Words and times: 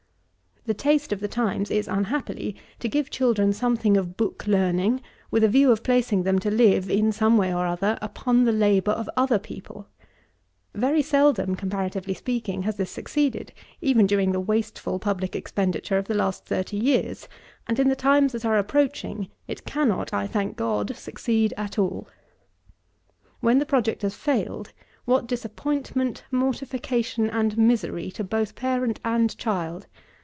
The 0.67 0.75
taste 0.75 1.11
of 1.11 1.21
the 1.21 1.27
times 1.27 1.71
is, 1.71 1.87
unhappily, 1.87 2.55
to 2.81 2.87
give 2.87 3.07
to 3.09 3.17
children 3.17 3.51
something 3.51 3.97
of 3.97 4.15
book 4.15 4.45
learning, 4.45 5.01
with 5.31 5.43
a 5.43 5.47
view 5.47 5.71
of 5.71 5.81
placing 5.81 6.21
them 6.21 6.37
to 6.37 6.51
live, 6.51 6.87
in 6.87 7.11
some 7.11 7.35
way 7.35 7.51
or 7.51 7.65
other, 7.65 7.97
upon 7.99 8.43
the 8.43 8.51
labour 8.51 8.91
of 8.91 9.09
other 9.17 9.39
people. 9.39 9.87
Very 10.75 11.01
seldom, 11.01 11.55
comparatively 11.55 12.13
speaking, 12.13 12.61
has 12.61 12.75
this 12.77 12.91
succeeded, 12.91 13.51
even 13.81 14.05
during 14.05 14.33
the 14.33 14.39
wasteful 14.39 14.99
public 14.99 15.35
expenditure 15.35 15.97
of 15.97 16.05
the 16.05 16.13
last 16.13 16.45
thirty 16.45 16.77
years; 16.77 17.27
and, 17.65 17.79
in 17.79 17.87
the 17.89 17.95
times 17.95 18.31
that 18.33 18.45
are 18.45 18.59
approaching, 18.59 19.29
it 19.47 19.65
cannot, 19.65 20.13
I 20.13 20.27
thank 20.27 20.57
God, 20.57 20.95
succeed 20.95 21.55
at 21.57 21.79
all. 21.79 22.07
When 23.39 23.57
the 23.57 23.65
project 23.65 24.03
has 24.03 24.13
failed, 24.13 24.73
what 25.05 25.25
disappointment, 25.25 26.23
mortification 26.29 27.31
and 27.31 27.57
misery, 27.57 28.11
to 28.11 28.23
both 28.23 28.53
parent 28.53 28.99
and 29.03 29.35
child! 29.39 29.87